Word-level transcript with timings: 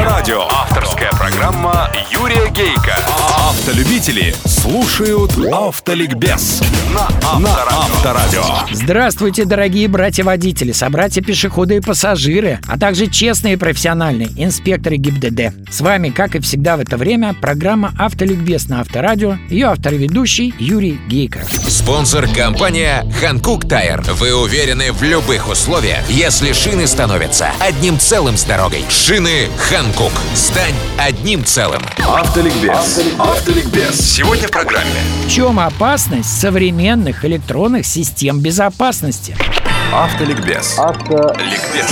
Авторадио. 0.00 0.46
Авторская 0.48 1.10
программа 1.10 1.90
Юрия 2.10 2.48
Гейка. 2.48 2.96
Автолюбители 3.50 4.32
слушают 4.46 5.32
Автоликбез 5.52 6.62
на 6.94 7.08
Авторадио. 7.24 8.44
Здравствуйте, 8.70 9.44
дорогие 9.44 9.88
братья-водители, 9.88 10.70
собратья-пешеходы 10.70 11.78
и 11.78 11.80
пассажиры, 11.80 12.60
а 12.68 12.78
также 12.78 13.08
честные 13.08 13.54
и 13.54 13.56
профессиональные 13.56 14.28
инспекторы 14.36 14.98
ГИБДД. 14.98 15.68
С 15.68 15.80
вами, 15.80 16.10
как 16.10 16.36
и 16.36 16.38
всегда 16.38 16.76
в 16.76 16.80
это 16.80 16.96
время, 16.96 17.34
программа 17.34 17.92
«Автоликбез» 17.98 18.68
на 18.68 18.82
Авторадио, 18.82 19.36
ее 19.48 19.66
автор 19.66 19.94
и 19.94 19.98
ведущий 19.98 20.54
Юрий 20.60 21.00
Гейко. 21.08 21.40
Спонсор 21.66 22.28
компания 22.28 23.04
Hankook 23.20 23.62
Tire. 23.62 24.12
Вы 24.12 24.32
уверены 24.32 24.92
в 24.92 25.02
любых 25.02 25.50
условиях, 25.50 26.08
если 26.08 26.52
шины 26.52 26.86
становятся 26.86 27.50
одним 27.58 27.98
целым 27.98 28.36
с 28.36 28.44
дорогой. 28.44 28.84
Шины 28.88 29.48
Hankook. 29.68 30.12
Стань 30.36 30.74
одним 30.98 31.44
целым. 31.44 31.82
Автоликбез. 31.98 32.70
Автоликбез. 32.70 33.39
Сегодня 33.92 34.48
в 34.48 34.50
программе. 34.50 34.90
В 35.24 35.30
чем 35.30 35.58
опасность 35.58 36.40
современных 36.40 37.24
электронных 37.24 37.86
систем 37.86 38.40
безопасности? 38.40 39.36
Автоликбез. 39.92 40.78
Автоликбез. 40.78 41.90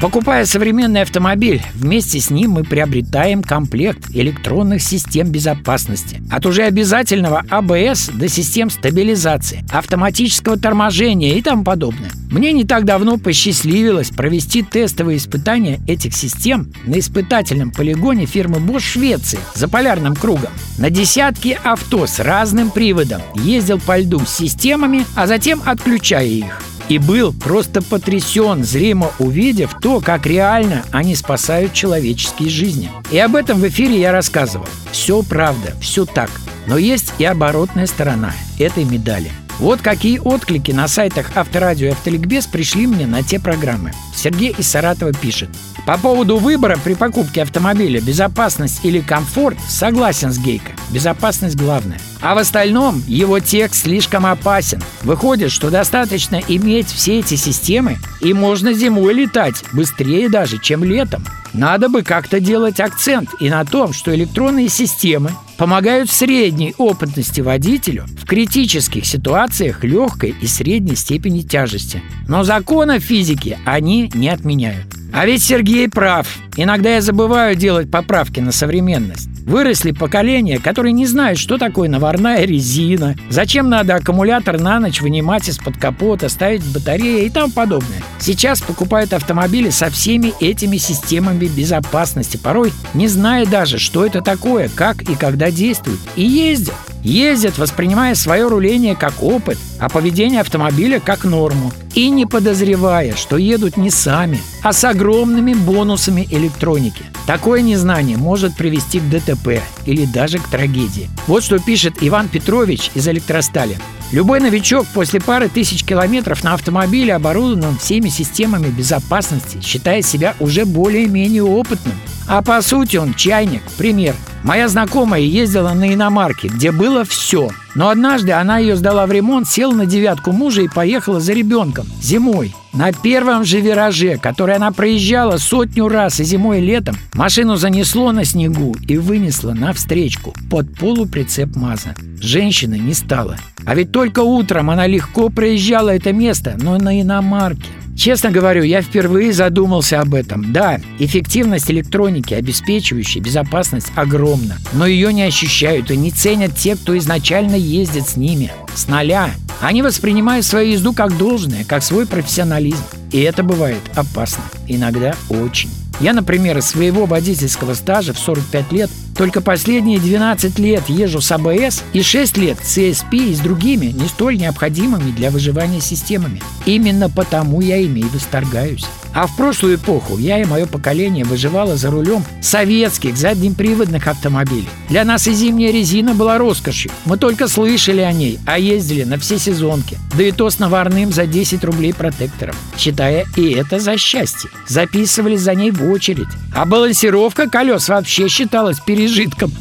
Покупая 0.00 0.44
современный 0.44 1.02
автомобиль, 1.02 1.60
вместе 1.74 2.20
с 2.20 2.30
ним 2.30 2.52
мы 2.52 2.62
приобретаем 2.62 3.42
комплект 3.42 4.08
электронных 4.14 4.80
систем 4.80 5.32
безопасности. 5.32 6.22
От 6.30 6.46
уже 6.46 6.62
обязательного 6.62 7.42
АБС 7.50 8.10
до 8.10 8.28
систем 8.28 8.70
стабилизации, 8.70 9.64
автоматического 9.72 10.58
торможения 10.58 11.34
и 11.34 11.42
тому 11.42 11.64
подобное. 11.64 12.12
Мне 12.30 12.52
не 12.52 12.64
так 12.64 12.84
давно 12.84 13.18
посчастливилось 13.18 14.10
провести 14.10 14.62
тестовые 14.62 15.18
испытания 15.18 15.80
этих 15.88 16.14
систем 16.14 16.72
на 16.86 17.00
испытательном 17.00 17.72
полигоне 17.72 18.26
фирмы 18.26 18.58
Bosch 18.58 18.92
Швеции 18.92 19.40
за 19.54 19.66
полярным 19.66 20.14
кругом. 20.14 20.52
На 20.78 20.88
десятки 20.88 21.58
авто 21.64 22.06
с 22.06 22.20
разным 22.20 22.70
приводом 22.70 23.22
ездил 23.34 23.80
по 23.80 23.98
льду 23.98 24.20
с 24.20 24.36
системами, 24.36 25.04
а 25.16 25.26
затем 25.26 25.60
отключая 25.66 26.26
их 26.26 26.69
и 26.90 26.98
был 26.98 27.32
просто 27.32 27.82
потрясен, 27.82 28.64
зримо 28.64 29.12
увидев 29.20 29.76
то, 29.80 30.00
как 30.00 30.26
реально 30.26 30.84
они 30.90 31.14
спасают 31.14 31.72
человеческие 31.72 32.50
жизни. 32.50 32.90
И 33.12 33.18
об 33.18 33.36
этом 33.36 33.60
в 33.60 33.68
эфире 33.68 34.00
я 34.00 34.10
рассказывал. 34.10 34.66
Все 34.90 35.22
правда, 35.22 35.72
все 35.80 36.04
так. 36.04 36.30
Но 36.66 36.76
есть 36.76 37.14
и 37.18 37.24
оборотная 37.24 37.86
сторона 37.86 38.32
этой 38.58 38.82
медали. 38.84 39.30
Вот 39.60 39.82
какие 39.82 40.18
отклики 40.18 40.72
на 40.72 40.88
сайтах 40.88 41.36
Авторадио 41.36 41.88
и 41.88 41.90
Автоликбез 41.90 42.46
пришли 42.46 42.86
мне 42.86 43.06
на 43.06 43.22
те 43.22 43.38
программы. 43.38 43.92
Сергей 44.14 44.54
из 44.56 44.66
Саратова 44.66 45.12
пишет. 45.12 45.50
По 45.86 45.98
поводу 45.98 46.38
выбора 46.38 46.78
при 46.82 46.94
покупке 46.94 47.42
автомобиля 47.42 48.00
безопасность 48.00 48.80
или 48.84 49.00
комфорт 49.00 49.58
согласен 49.68 50.32
с 50.32 50.38
Гейко. 50.38 50.72
Безопасность 50.90 51.56
главная. 51.56 52.00
А 52.22 52.34
в 52.34 52.38
остальном 52.38 53.02
его 53.06 53.38
текст 53.38 53.82
слишком 53.82 54.24
опасен. 54.24 54.82
Выходит, 55.02 55.52
что 55.52 55.68
достаточно 55.68 56.40
иметь 56.48 56.88
все 56.88 57.18
эти 57.18 57.34
системы, 57.34 57.98
и 58.22 58.32
можно 58.32 58.72
зимой 58.72 59.12
летать 59.12 59.62
быстрее 59.74 60.30
даже, 60.30 60.56
чем 60.58 60.84
летом. 60.84 61.22
Надо 61.52 61.90
бы 61.90 62.02
как-то 62.02 62.40
делать 62.40 62.80
акцент 62.80 63.30
и 63.40 63.50
на 63.50 63.64
том, 63.66 63.92
что 63.92 64.14
электронные 64.14 64.70
системы 64.70 65.32
помогают 65.60 66.10
средней 66.10 66.74
опытности 66.78 67.42
водителю 67.42 68.06
в 68.18 68.24
критических 68.24 69.04
ситуациях 69.04 69.84
легкой 69.84 70.34
и 70.40 70.46
средней 70.46 70.96
степени 70.96 71.42
тяжести. 71.42 72.02
Но 72.26 72.44
закона 72.44 72.98
физики 72.98 73.58
они 73.66 74.10
не 74.14 74.30
отменяют. 74.30 74.86
А 75.12 75.26
ведь 75.26 75.42
Сергей 75.42 75.88
прав. 75.88 76.26
Иногда 76.56 76.94
я 76.94 77.00
забываю 77.00 77.56
делать 77.56 77.90
поправки 77.90 78.40
на 78.40 78.52
современность. 78.52 79.28
Выросли 79.46 79.90
поколения, 79.92 80.58
которые 80.58 80.92
не 80.92 81.06
знают, 81.06 81.38
что 81.38 81.58
такое 81.58 81.88
наварная 81.88 82.44
резина, 82.44 83.16
зачем 83.30 83.68
надо 83.68 83.96
аккумулятор 83.96 84.60
на 84.60 84.78
ночь 84.78 85.00
вынимать 85.00 85.48
из-под 85.48 85.76
капота, 85.76 86.28
ставить 86.28 86.64
батареи 86.64 87.24
и 87.24 87.30
тому 87.30 87.50
подобное. 87.50 88.02
Сейчас 88.18 88.60
покупают 88.60 89.12
автомобили 89.12 89.70
со 89.70 89.90
всеми 89.90 90.32
этими 90.40 90.76
системами 90.76 91.46
безопасности, 91.46 92.36
порой 92.36 92.72
не 92.94 93.08
зная 93.08 93.46
даже, 93.46 93.78
что 93.78 94.06
это 94.06 94.20
такое, 94.20 94.68
как 94.68 95.02
и 95.02 95.14
когда 95.14 95.50
действует, 95.50 95.98
и 96.16 96.22
ездят. 96.22 96.74
Ездят, 97.02 97.58
воспринимая 97.58 98.14
свое 98.14 98.46
руление 98.46 98.94
как 98.94 99.22
опыт, 99.22 99.58
а 99.78 99.88
поведение 99.88 100.40
автомобиля 100.40 101.00
как 101.00 101.24
норму. 101.24 101.72
И 101.94 102.08
не 102.10 102.26
подозревая, 102.26 103.16
что 103.16 103.36
едут 103.36 103.76
не 103.76 103.90
сами, 103.90 104.40
а 104.62 104.72
с 104.72 104.84
огромными 104.84 105.54
бонусами 105.54 106.26
электроники. 106.30 107.04
Такое 107.26 107.62
незнание 107.62 108.16
может 108.16 108.54
привести 108.56 109.00
к 109.00 109.08
ДТП 109.08 109.60
или 109.86 110.04
даже 110.04 110.38
к 110.38 110.48
трагедии. 110.48 111.08
Вот 111.26 111.42
что 111.42 111.58
пишет 111.58 111.94
Иван 112.00 112.28
Петрович 112.28 112.90
из 112.94 113.08
электростали. 113.08 113.78
Любой 114.12 114.40
новичок 114.40 114.86
после 114.92 115.20
пары 115.20 115.48
тысяч 115.48 115.84
километров 115.84 116.42
на 116.42 116.54
автомобиле, 116.54 117.14
оборудованном 117.14 117.78
всеми 117.78 118.08
системами 118.08 118.66
безопасности, 118.66 119.60
считает 119.62 120.04
себя 120.04 120.34
уже 120.40 120.64
более-менее 120.64 121.44
опытным. 121.44 121.94
А 122.26 122.42
по 122.42 122.60
сути 122.60 122.96
он 122.96 123.14
чайник. 123.14 123.62
Пример. 123.78 124.16
Моя 124.42 124.68
знакомая 124.68 125.20
ездила 125.20 125.72
на 125.74 125.92
иномарке, 125.92 126.48
где 126.48 126.72
было 126.72 127.04
все. 127.04 127.50
Но 127.80 127.88
однажды 127.88 128.32
она 128.32 128.58
ее 128.58 128.76
сдала 128.76 129.06
в 129.06 129.10
ремонт, 129.10 129.48
села 129.48 129.72
на 129.72 129.86
девятку 129.86 130.32
мужа 130.32 130.60
и 130.60 130.68
поехала 130.68 131.18
за 131.18 131.32
ребенком 131.32 131.86
зимой. 132.02 132.54
На 132.74 132.92
первом 132.92 133.42
же 133.46 133.58
вираже, 133.60 134.18
который 134.18 134.56
она 134.56 134.70
проезжала 134.70 135.38
сотню 135.38 135.88
раз 135.88 136.20
и 136.20 136.24
зимой, 136.24 136.58
и 136.58 136.60
летом, 136.60 136.96
машину 137.14 137.56
занесло 137.56 138.12
на 138.12 138.26
снегу 138.26 138.76
и 138.86 138.98
вынесло 138.98 139.54
на 139.54 139.72
встречку 139.72 140.34
под 140.50 140.76
полуприцеп 140.78 141.56
МАЗа. 141.56 141.94
Женщины 142.20 142.74
не 142.78 142.92
стало. 142.92 143.38
А 143.64 143.74
ведь 143.74 143.92
только 143.92 144.20
утром 144.20 144.68
она 144.68 144.86
легко 144.86 145.30
проезжала 145.30 145.88
это 145.88 146.12
место, 146.12 146.58
но 146.60 146.76
на 146.76 147.00
иномарке. 147.00 147.64
Честно 148.00 148.30
говорю, 148.30 148.62
я 148.62 148.80
впервые 148.80 149.30
задумался 149.30 150.00
об 150.00 150.14
этом. 150.14 150.54
Да, 150.54 150.80
эффективность 150.98 151.70
электроники, 151.70 152.32
обеспечивающей 152.32 153.20
безопасность, 153.20 153.92
огромна. 153.94 154.56
Но 154.72 154.86
ее 154.86 155.12
не 155.12 155.22
ощущают 155.22 155.90
и 155.90 155.98
не 155.98 156.10
ценят 156.10 156.56
те, 156.56 156.76
кто 156.76 156.96
изначально 156.96 157.56
ездит 157.56 158.08
с 158.08 158.16
ними. 158.16 158.50
С 158.74 158.88
нуля. 158.88 159.28
Они 159.60 159.82
воспринимают 159.82 160.46
свою 160.46 160.72
езду 160.72 160.94
как 160.94 161.18
должное, 161.18 161.64
как 161.64 161.82
свой 161.82 162.06
профессионализм. 162.06 162.82
И 163.12 163.20
это 163.20 163.42
бывает 163.42 163.82
опасно. 163.94 164.44
Иногда 164.66 165.14
очень. 165.28 165.68
Я, 166.00 166.14
например, 166.14 166.56
из 166.56 166.64
своего 166.64 167.04
водительского 167.04 167.74
стажа 167.74 168.14
в 168.14 168.18
45 168.18 168.72
лет 168.72 168.90
только 169.20 169.42
последние 169.42 169.98
12 169.98 170.58
лет 170.58 170.88
езжу 170.88 171.20
с 171.20 171.30
АБС 171.30 171.82
и 171.92 172.00
6 172.00 172.38
лет 172.38 172.56
с 172.62 172.78
CSP 172.78 173.32
и 173.32 173.34
с 173.34 173.40
другими, 173.40 173.88
не 173.88 174.08
столь 174.08 174.38
необходимыми 174.38 175.10
для 175.10 175.30
выживания 175.30 175.82
системами. 175.82 176.40
Именно 176.64 177.10
потому 177.10 177.60
я 177.60 177.76
ими 177.76 178.00
и 178.00 178.04
восторгаюсь. 178.04 178.86
А 179.12 179.26
в 179.26 179.36
прошлую 179.36 179.74
эпоху 179.74 180.16
я 180.16 180.40
и 180.40 180.46
мое 180.46 180.64
поколение 180.66 181.26
выживало 181.26 181.76
за 181.76 181.90
рулем 181.90 182.24
советских 182.40 183.16
заднеприводных 183.16 184.06
автомобилей. 184.06 184.68
Для 184.88 185.04
нас 185.04 185.26
и 185.26 185.34
зимняя 185.34 185.72
резина 185.72 186.14
была 186.14 186.38
роскошью. 186.38 186.90
Мы 187.04 187.18
только 187.18 187.48
слышали 187.48 188.00
о 188.00 188.12
ней, 188.12 188.38
а 188.46 188.58
ездили 188.58 189.02
на 189.02 189.18
все 189.18 189.38
сезонки. 189.38 189.98
Да 190.16 190.22
и 190.22 190.32
то 190.32 190.48
с 190.48 190.60
наварным 190.60 191.12
за 191.12 191.26
10 191.26 191.62
рублей 191.64 191.92
протектором. 191.92 192.54
Считая 192.78 193.26
и 193.36 193.50
это 193.50 193.80
за 193.80 193.98
счастье. 193.98 194.48
Записывались 194.66 195.40
за 195.40 195.54
ней 195.54 195.72
в 195.72 195.90
очередь. 195.90 196.28
А 196.54 196.64
балансировка 196.64 197.50
колес 197.50 197.88
вообще 197.88 198.28
считалась 198.28 198.78
пережитком 198.78 199.09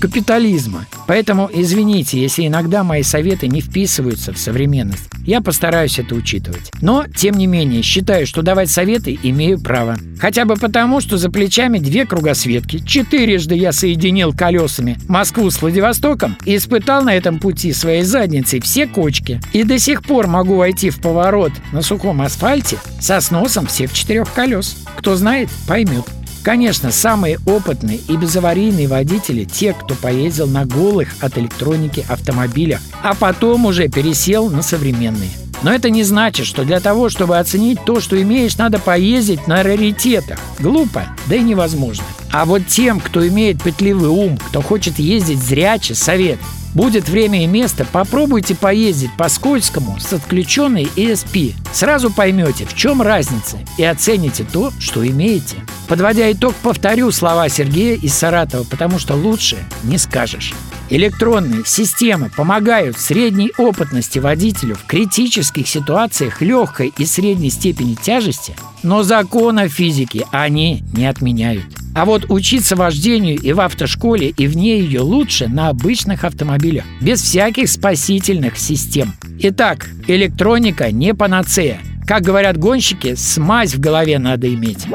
капитализма. 0.00 0.86
Поэтому 1.06 1.50
извините, 1.52 2.20
если 2.20 2.46
иногда 2.46 2.84
мои 2.84 3.02
советы 3.02 3.48
не 3.48 3.60
вписываются 3.60 4.32
в 4.32 4.38
современность. 4.38 5.08
Я 5.26 5.40
постараюсь 5.40 5.98
это 5.98 6.14
учитывать. 6.14 6.70
Но, 6.80 7.04
тем 7.06 7.36
не 7.36 7.46
менее, 7.46 7.82
считаю, 7.82 8.26
что 8.26 8.42
давать 8.42 8.70
советы 8.70 9.18
имею 9.22 9.58
право. 9.60 9.96
Хотя 10.20 10.44
бы 10.44 10.56
потому, 10.56 11.00
что 11.00 11.16
за 11.16 11.30
плечами 11.30 11.78
две 11.78 12.04
кругосветки. 12.04 12.78
Четырежды 12.84 13.54
я 13.54 13.72
соединил 13.72 14.32
колесами 14.32 14.98
Москву 15.08 15.50
с 15.50 15.60
Владивостоком 15.60 16.36
и 16.44 16.56
испытал 16.56 17.02
на 17.04 17.14
этом 17.14 17.38
пути 17.38 17.72
своей 17.72 18.02
задницей 18.02 18.60
все 18.60 18.86
кочки. 18.86 19.40
И 19.52 19.62
до 19.64 19.78
сих 19.78 20.02
пор 20.02 20.26
могу 20.26 20.56
войти 20.56 20.90
в 20.90 21.00
поворот 21.00 21.52
на 21.72 21.82
сухом 21.82 22.20
асфальте 22.20 22.78
со 23.00 23.20
сносом 23.20 23.66
всех 23.66 23.92
четырех 23.92 24.32
колес. 24.32 24.76
Кто 24.96 25.16
знает, 25.16 25.48
поймет. 25.66 26.04
Конечно, 26.44 26.92
самые 26.92 27.38
опытные 27.46 27.96
и 27.96 28.18
безаварийные 28.18 28.86
водители– 28.86 29.44
те, 29.50 29.72
кто 29.72 29.94
поездил 29.94 30.46
на 30.46 30.66
голых 30.66 31.08
от 31.20 31.38
электроники 31.38 32.04
автомобилях, 32.06 32.80
а 33.02 33.14
потом 33.14 33.64
уже 33.64 33.88
пересел 33.88 34.50
на 34.50 34.60
современные. 34.60 35.30
Но 35.64 35.72
это 35.72 35.88
не 35.88 36.02
значит, 36.02 36.46
что 36.46 36.62
для 36.62 36.78
того, 36.78 37.08
чтобы 37.08 37.38
оценить 37.38 37.78
то, 37.86 37.98
что 37.98 38.20
имеешь, 38.20 38.58
надо 38.58 38.78
поездить 38.78 39.46
на 39.46 39.62
раритетах. 39.62 40.38
Глупо, 40.58 41.06
да 41.26 41.36
и 41.36 41.40
невозможно. 41.40 42.04
А 42.30 42.44
вот 42.44 42.66
тем, 42.66 43.00
кто 43.00 43.26
имеет 43.26 43.62
пытливый 43.62 44.10
ум, 44.10 44.36
кто 44.36 44.60
хочет 44.60 44.98
ездить 44.98 45.38
зряче, 45.38 45.94
совет. 45.94 46.38
Будет 46.74 47.08
время 47.08 47.44
и 47.44 47.46
место, 47.46 47.86
попробуйте 47.90 48.54
поездить 48.54 49.16
по 49.16 49.30
скользкому 49.30 49.98
с 49.98 50.12
отключенной 50.12 50.84
ESP. 50.96 51.54
Сразу 51.72 52.10
поймете, 52.10 52.66
в 52.66 52.74
чем 52.74 53.00
разница, 53.00 53.56
и 53.78 53.84
оцените 53.84 54.44
то, 54.44 54.70
что 54.78 55.06
имеете. 55.06 55.56
Подводя 55.88 56.30
итог, 56.30 56.54
повторю 56.56 57.10
слова 57.10 57.48
Сергея 57.48 57.96
из 57.96 58.12
Саратова, 58.12 58.64
потому 58.64 58.98
что 58.98 59.14
лучше 59.14 59.56
не 59.82 59.96
скажешь. 59.96 60.52
Электронные 60.94 61.64
системы 61.66 62.30
помогают 62.30 63.00
средней 63.00 63.50
опытности 63.58 64.20
водителю 64.20 64.76
в 64.76 64.84
критических 64.86 65.66
ситуациях 65.66 66.40
легкой 66.40 66.92
и 66.96 67.04
средней 67.04 67.50
степени 67.50 67.96
тяжести, 67.96 68.54
но 68.84 69.02
закона 69.02 69.68
физики 69.68 70.24
они 70.30 70.84
не 70.96 71.06
отменяют. 71.06 71.64
А 71.96 72.04
вот 72.04 72.26
учиться 72.28 72.76
вождению 72.76 73.40
и 73.40 73.52
в 73.52 73.60
автошколе, 73.60 74.28
и 74.28 74.46
вне 74.46 74.78
ее 74.78 75.00
лучше 75.00 75.48
на 75.48 75.68
обычных 75.68 76.22
автомобилях, 76.22 76.84
без 77.00 77.20
всяких 77.22 77.68
спасительных 77.68 78.56
систем. 78.56 79.14
Итак, 79.40 79.88
электроника 80.06 80.92
не 80.92 81.12
панацея. 81.12 81.80
Как 82.06 82.22
говорят 82.22 82.56
гонщики, 82.56 83.16
смазь 83.16 83.74
в 83.74 83.80
голове 83.80 84.20
надо 84.20 84.46
иметь. 84.54 84.86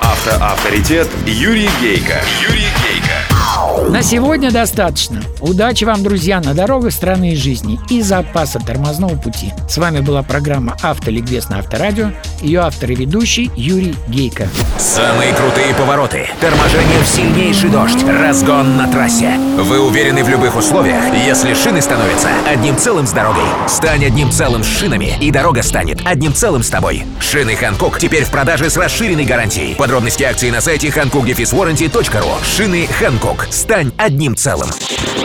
Автоавторитет 0.00 1.08
Юрий 1.26 1.68
Гейко. 1.80 2.20
Юрий 2.48 2.62
на 3.88 4.02
сегодня 4.02 4.50
достаточно. 4.50 5.22
Удачи 5.42 5.84
вам, 5.84 6.04
друзья, 6.04 6.40
на 6.40 6.54
дорогах 6.54 6.92
страны 6.92 7.32
и 7.32 7.36
жизни 7.36 7.80
и 7.90 8.00
запаса 8.00 8.60
тормозного 8.60 9.16
пути. 9.16 9.52
С 9.68 9.76
вами 9.76 9.98
была 9.98 10.22
программа 10.22 10.76
«Автоликбез» 10.82 11.48
на 11.48 11.58
Авторадио. 11.58 12.12
Ее 12.40 12.60
автор 12.60 12.92
и 12.92 12.94
ведущий 12.94 13.50
Юрий 13.56 13.96
Гейко. 14.06 14.48
Самые 14.78 15.32
крутые 15.34 15.74
повороты, 15.74 16.28
торможение 16.40 17.00
в 17.02 17.08
сильнейший 17.08 17.70
дождь, 17.70 18.04
разгон 18.04 18.76
на 18.76 18.86
трассе. 18.86 19.36
Вы 19.56 19.80
уверены 19.80 20.22
в 20.22 20.28
любых 20.28 20.56
условиях, 20.56 21.02
если 21.26 21.54
шины 21.54 21.82
становятся 21.82 22.28
одним 22.48 22.76
целым 22.76 23.06
с 23.08 23.10
дорогой. 23.10 23.42
Стань 23.66 24.04
одним 24.04 24.30
целым 24.30 24.62
с 24.62 24.68
шинами, 24.68 25.14
и 25.20 25.32
дорога 25.32 25.64
станет 25.64 26.02
одним 26.04 26.34
целым 26.34 26.62
с 26.62 26.70
тобой. 26.70 27.02
Шины 27.18 27.56
Ханкук 27.56 27.98
теперь 27.98 28.24
в 28.24 28.30
продаже 28.30 28.70
с 28.70 28.76
расширенной 28.76 29.24
гарантией. 29.24 29.74
Подробности 29.74 30.22
акции 30.22 30.50
на 30.50 30.60
сайте 30.60 30.88
hankookdefiswarranty.ru. 30.88 32.44
Шины 32.44 32.86
Ханкук. 32.86 33.48
Стань 33.50 33.90
одним 33.96 34.36
целым. 34.36 34.68